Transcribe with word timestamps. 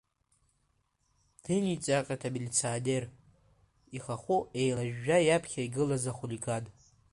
Дыниҵаҟьеит 1.43 2.21
амилиционер, 2.27 3.03
ихахәы 3.95 4.37
еилажәжәа 4.59 5.17
иаԥхьа 5.23 5.61
игылаз 5.67 6.03
ахулиган. 6.11 6.65